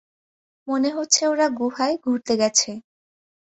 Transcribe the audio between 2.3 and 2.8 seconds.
গেছে।